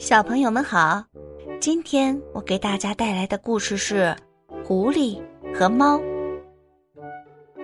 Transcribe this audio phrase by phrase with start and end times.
[0.00, 1.04] 小朋友们好，
[1.60, 4.16] 今天我给大家带来的故事是
[4.64, 5.20] 《狐狸
[5.54, 5.98] 和猫》。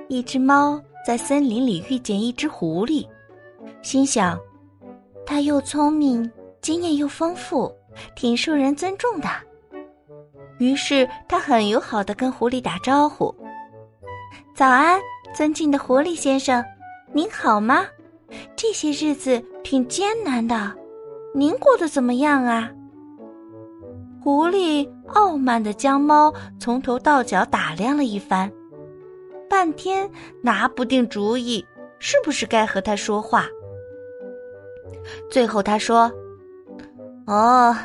[0.09, 3.09] 一只猫在森林里遇见一只狐狸，
[3.80, 4.38] 心想，
[5.25, 6.30] 它又聪明，
[6.60, 7.74] 经验又丰富，
[8.14, 9.28] 挺受人尊重的。
[10.58, 13.34] 于是，它很友好的跟狐狸打招呼
[14.54, 15.00] ：“早安，
[15.34, 16.62] 尊敬的狐狸先生，
[17.14, 17.87] 您好吗？
[18.55, 20.70] 这些日子挺艰难的。”
[21.37, 22.70] 您过得怎么样啊？
[24.22, 28.50] 狐狸傲慢的将猫从头到脚打量了一番，
[29.46, 30.10] 半天
[30.41, 31.62] 拿不定主意，
[31.98, 33.44] 是不是该和他说话。
[35.30, 36.10] 最后他说
[37.28, 37.77] ：“哦，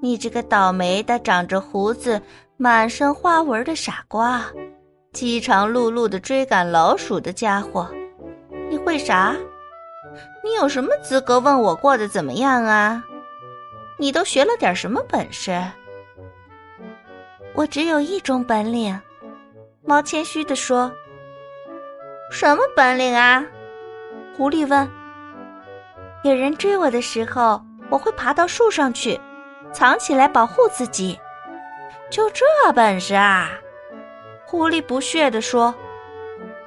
[0.00, 2.22] 你这个倒霉的、长着胡子、
[2.56, 4.44] 满身花纹的傻瓜，
[5.12, 7.90] 饥肠辘辘的追赶老鼠的家伙，
[8.70, 9.36] 你会啥？”
[10.42, 13.02] 你有什么资格问我过得怎么样啊？
[13.98, 15.52] 你都学了点什么本事？
[17.54, 18.98] 我只有一种本领。
[19.82, 20.90] 猫谦虚的说
[22.30, 23.44] ：“什么本领啊？”
[24.36, 24.88] 狐狸问。
[26.24, 29.20] “有人追我的时候，我会爬到树上去，
[29.72, 31.18] 藏起来保护自己。
[32.10, 33.50] 就这本事啊？”
[34.46, 35.74] 狐狸不屑地说：“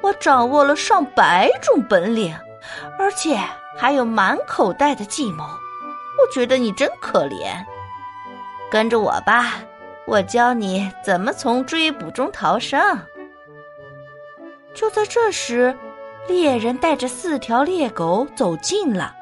[0.02, 2.34] 我掌握了上百种本领。”
[3.04, 3.38] 而且
[3.78, 7.54] 还有满口袋的计谋，我觉得你真可怜。
[8.72, 9.56] 跟着我吧，
[10.08, 12.98] 我教你怎么从追捕中逃生。
[14.74, 15.78] 就在这时，
[16.30, 19.14] 猎人带着四条猎狗走近了。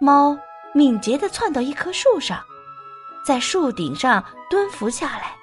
[0.00, 0.34] 猫
[0.72, 2.42] 敏捷地窜到一棵树上，
[3.26, 5.36] 在树顶上蹲伏下来，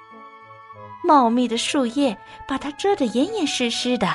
[1.04, 4.08] 茂密的树叶把它遮得严严实实的。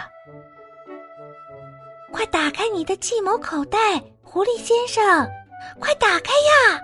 [2.12, 3.78] 快打开你的计谋口袋，
[4.22, 5.04] 狐狸先生！
[5.80, 6.80] 快打开呀！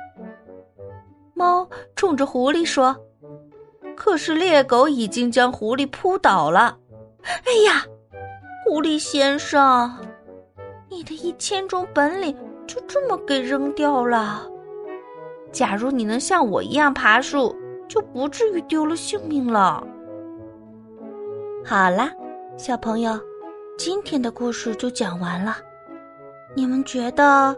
[1.33, 2.95] 猫冲着狐狸说
[3.95, 6.77] ：“可是猎狗已经将狐狸扑倒了。”
[7.23, 7.85] 哎呀，
[8.63, 9.91] 狐狸先生，
[10.89, 14.47] 你的一千种本领就这么给扔掉了。
[15.51, 17.55] 假如你能像我一样爬树，
[17.87, 19.85] 就不至于丢了性命了。
[21.65, 22.11] 好啦，
[22.57, 23.19] 小朋友。
[23.77, 25.57] 今天的故事就讲完了，
[26.55, 27.55] 你们觉得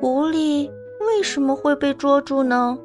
[0.00, 0.68] 狐狸
[1.00, 2.76] 为什么会被捉住呢？